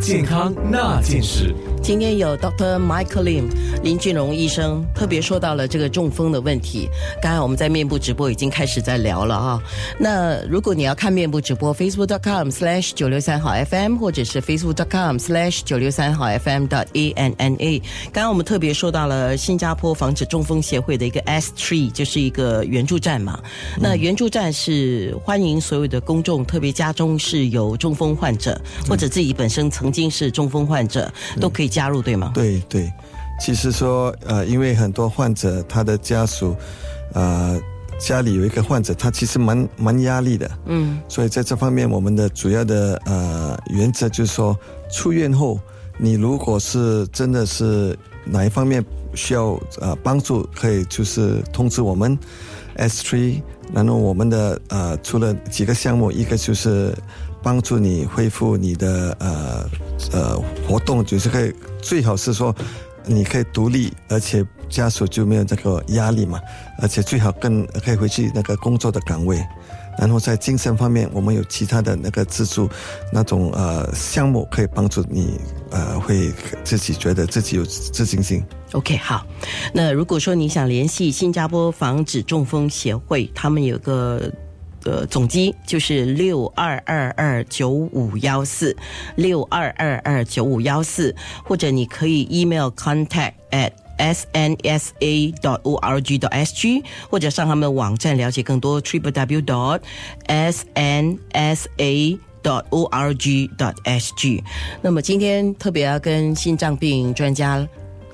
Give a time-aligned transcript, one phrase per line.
[0.00, 1.54] 健康那件事。
[1.82, 3.44] 今天有 Doctor Michael Lim
[3.82, 6.88] 林俊荣医生特别说到了这个中风的问题。
[7.22, 9.62] 刚才我们在面部直播已经开始在聊了啊。
[9.96, 17.78] 那如果你要看面部直播，Facebook.com/slash 九六三号 FM 或者是 Facebook.com/slash 九六三号 FM 的 A N N A。
[18.12, 23.38] 刚刚我们特别说到了新加坡防止中风协会的一个 S Tree，就是一个援助站嘛。
[23.78, 31.66] 那援助站是欢迎所有的公众，特别家中是有中风患者或者自己本身曾经是中风患者，都可以。
[31.76, 32.30] 加入对吗？
[32.32, 32.90] 对对，
[33.38, 36.56] 其实说呃，因为很多患者他的家属，
[37.12, 37.60] 呃，
[37.98, 44.56] 家里有一个患者，他其实蛮蛮压力的，嗯，所以在这方面，我们的主要的呃原则就是说，
[44.90, 45.58] 出院后
[45.98, 52.18] 你如果是真的是哪一方面需要呃帮助，可以就是通知我们
[52.76, 56.94] S Three，然后我们的呃除了几个项目，一个就是。
[57.42, 59.70] 帮助你恢复你的呃
[60.12, 62.52] 呃活动，就是可以最好是说
[63.04, 66.40] 你可以独立，而且家属就没有这个压力嘛，
[66.82, 69.40] 而且最好更可以回去那个工作的岗位。
[69.98, 72.68] 然后在精神方面，我们有其他的那个资助
[73.12, 75.38] 那种呃项目可以帮助你
[75.70, 76.32] 呃会
[76.64, 78.44] 自己觉得自己有自信心。
[78.72, 79.26] OK，好。
[79.72, 84.32] 那如果说你想联系新加坡防止中风协会，他们有个。
[84.84, 88.76] 呃，总机就是六二二二九五幺四，
[89.16, 91.12] 六二二二九五幺四，
[91.44, 99.80] 或者你可以 email contact at snsa dot org dot sg，或者上他们的网站了解更多 triple w dot
[100.26, 104.42] snsa dot org dot sg。
[104.82, 107.66] 那么今天特别要跟心脏病专家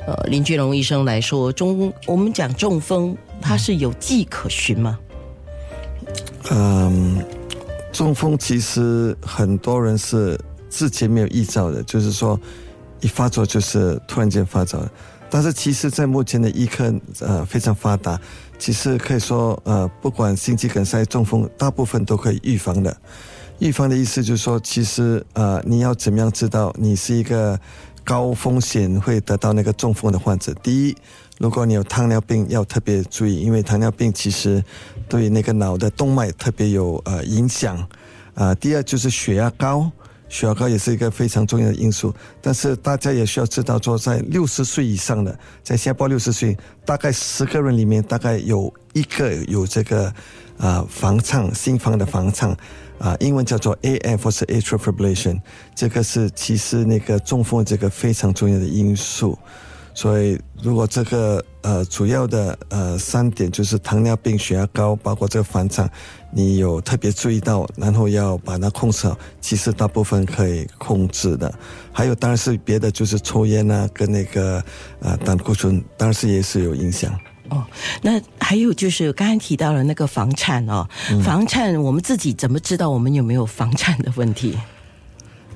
[0.06, 4.98] 呃林俊荣医生来说，中我们讲中风，它是有迹可循吗？
[6.50, 7.24] 嗯，
[7.92, 10.38] 中风其实很多人是
[10.68, 12.38] 之前没有预兆的，就是说
[13.00, 14.86] 一发作就是突然间发作。
[15.34, 18.20] 但是其实，在目前的医科呃非常发达，
[18.58, 22.94] 其实可以说呃，不管心肌梗塞、中风，大部分都可以预防的。
[23.58, 27.58] 预防的意思就是说，其实呃，你要怎么样知道你是一个
[28.04, 30.52] 高风险会得到那个中风的患者？
[30.62, 30.94] 第一。
[31.38, 34.62] 如果你有糖尿病，要特别注意，因为糖尿病其实
[35.08, 37.88] 对那个脑的动脉特别有呃影响。
[38.34, 39.90] 啊，第二就是血压高，
[40.32, 42.12] 血压高也是一个非常重要的因素。
[42.40, 46.56] 但是大家也需要知道，说在六十岁以上的，在新加坡六十岁，
[46.86, 50.12] 大概十个人里面大概有一个有这个
[50.56, 52.56] 啊房颤，心房的房颤，
[52.98, 55.38] 啊，英文叫做 AF 或是 atrial fibrillation，
[55.74, 59.38] 这个是其实那个中风这个非常重要的因素。
[59.94, 65.90] 所以，如果这个呃主要的呃三点就是糖尿病、血压高，包括这个房颤，
[66.32, 71.52] 你有特别注意到，然后要把它控制好，其实大部分可以控制的。
[71.92, 74.64] 还有当然是别的，就是抽烟啊，跟那个
[75.00, 77.12] 呃胆固醇，当然是也是有影响。
[77.50, 77.62] 哦，
[78.00, 80.88] 那还有就是刚才提到了那个房颤哦，
[81.22, 84.58] 房颤我们自己怎么知道我们有没有房颤的问题？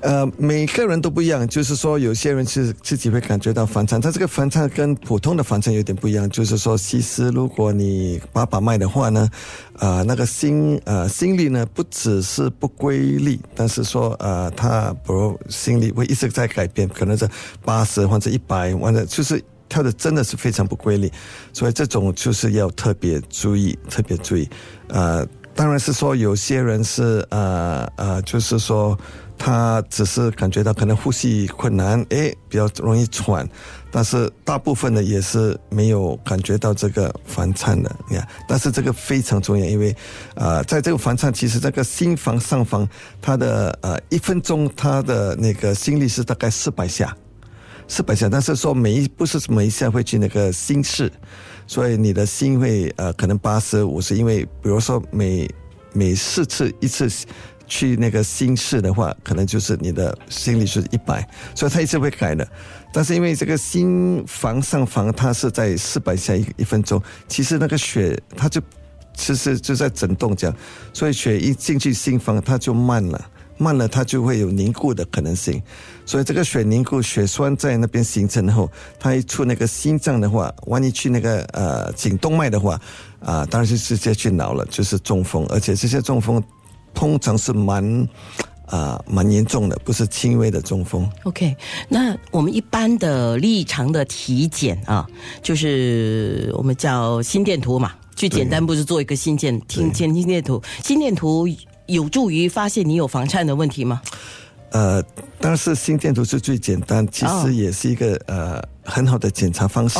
[0.01, 9.27] 呃，每个人都不一样，就是说，有些人是自己会感觉到房颤，它这个房颤跟普通的房颤有点不一样，就是说，其实如果你把把脉的话呢，
[9.79, 17.27] 呃，那个心呃心率呢不只是不规律，但是说呃，它比如心率会一直在改变，可能是
[17.65, 21.11] 八十或者一百，或者就是跳的真的是非常不规律，
[21.51, 24.47] 所以这种就是要特别注意，特别注意。
[24.89, 25.25] 呃，
[25.55, 28.95] 当然是说有些人是呃呃，就是说。
[29.37, 33.47] 他只是感觉到可能呼吸困难，哎，比较容易喘，
[33.91, 39.95] 但是大部分的也是没有感觉到这个房颤的，你看，但是这个非常重要，因为，
[40.35, 42.87] 呃，在这个房颤，其实这个心房上方，
[43.21, 47.15] 它的呃一分钟它的那个心率是大概四百下，
[47.87, 51.11] 四百下，但是说每一不是每一下会去那个心室，
[51.67, 55.47] 所以你的心会呃可能八十五十，因为比如说每
[55.93, 57.07] 每四次一次。
[57.67, 62.47] 去那个心室的话，可能就是你的心率是一百，所以它一直会改的。
[62.93, 68.61] 但是因为这个心房上房，它是在四百下一一分钟，其实那个血它就
[69.13, 70.55] 其实就在震动这样，
[70.93, 75.61] 所以血一进去心房，它就慢了，慢了它就会有凝固的可能性。
[76.05, 82.79] 所以这个血凝固，血栓在那边形成后，它一出那个心脏的话，万一去那个呃颈动脉的话，
[83.19, 86.41] 啊，当然是直接去脑了，就是中风，而且这些中风。
[86.97, 88.07] 通常是蛮
[88.65, 91.07] 啊蛮严重的，不是轻微的中风。
[91.25, 91.55] OK，
[91.87, 95.05] 那我们一般的立常的体检啊，
[95.43, 101.47] 就是我们叫心电图嘛，最简单不是做一个心电听前心电图，心电图
[101.85, 104.01] 有助于发现你有房颤的问题吗？
[104.71, 105.01] 呃，
[105.39, 109.97] 当然是心电图是最简单，其实也是一个呃很好的检查方式。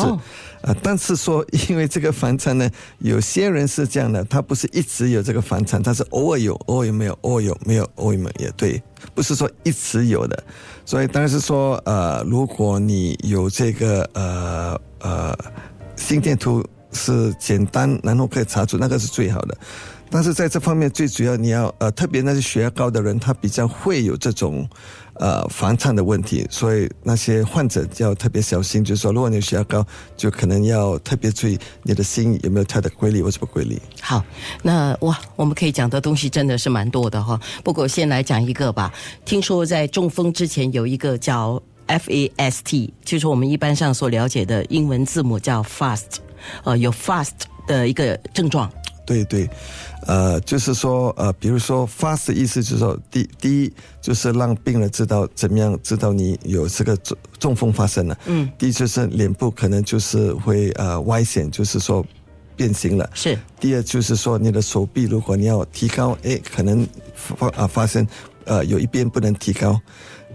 [0.62, 2.70] 呃，但是说因为这个房颤呢，
[3.00, 8.82] 有些人是这样的，他不是一直有这个房颤，他是偶尔有，偶尔没有，偶尔有没有，偶尔没有也对，
[9.16, 10.44] 不是说一直有的。
[10.86, 15.38] 所以当然是说，呃，如果你有这个呃呃
[15.96, 19.58] 心电图是简单，然后可以查出，那个是最好的。
[20.10, 24.68] 但是在这方面，最主要你要呃，特别那些血压高的人，他比较会有这种
[25.16, 28.84] 呃房颤的问题，所以那些患者要特别小心。
[28.84, 33.80] 就是说，如果你血压高，就可能要特别注意你的心有没有跳的规律或什么规律。
[34.02, 34.24] 好，
[34.64, 37.40] 那哇，我们可以讲的东西真的是蛮多的哈。
[37.64, 38.94] 不过先来讲一个吧。
[39.26, 46.18] 听说在中风之前有一个叫 FAST，就是我们一般上所了解的英文字母叫 fast，
[46.64, 47.32] 呃，有 fast
[47.68, 48.72] 的一个症状。
[49.08, 49.50] 对对，
[50.06, 58.20] 呃，就是说，呃，比如说，fast 的意思就是说，第第一就是让病人知道怎么样知道你有这个中中风发生了。
[58.26, 58.52] 嗯。
[58.58, 62.06] 第一就是脸部可能就是会呃歪斜，就是说
[62.58, 63.10] 变形了。
[63.14, 63.40] 是。
[63.62, 68.06] 第二就是说你的手臂，如果你要提高，哎，可能发啊发生
[68.44, 69.80] 呃有一边不能提高。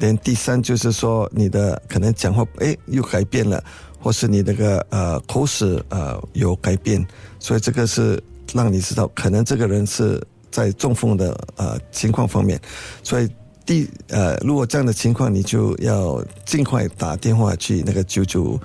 [0.01, 3.63] 连第三就是说你的可能讲话哎又改变了，
[4.01, 7.07] 或是你那个呃口齿呃有改变，
[7.39, 8.19] 所以这个是。
[8.53, 12.61] 让你知道，可能这个人是在中风的呃情况方面，
[13.03, 13.29] 所以
[13.65, 18.59] 第呃，如果这样的情况，你就要尽快打电话去那个九九。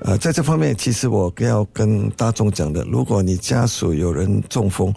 [0.00, 4.92] 呃，在这方面，其实我要跟大众讲的，如果你家属有人中风，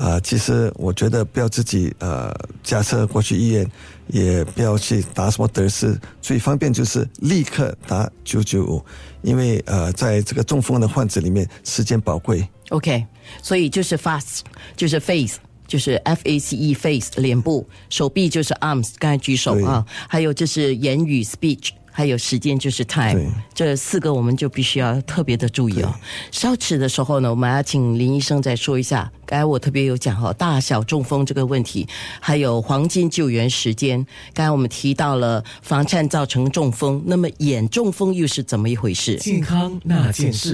[0.00, 3.70] 啊，其实我觉得不要自己呃驾车过去医院，
[4.06, 8.82] 也不要去打什么德士，最方便就是立刻打九九五，
[9.20, 12.48] 因为呃，在这个中风的患者里面，时间宝贵。
[12.70, 13.04] OK，
[13.42, 14.40] 所以就是 fast，
[14.74, 15.36] 就是 face，
[15.66, 25.94] 就是 F A C E face 脸部，手臂就是 arms，刚才举手啊，还有就是言语 speech，还有时间就是 time，这四个我们就必须要特别的注意哦。
[26.30, 29.10] 稍迟的时候呢，我们要请林医生再说一下。
[29.26, 31.86] 刚才我特别有讲哈，大小中风这个问题，
[32.18, 34.04] 还有黄金救援时间。
[34.34, 39.16] 刚才我们提到了房颤造成中风，那么眼中风又是怎么一回事？
[39.16, 40.48] 健康那件事。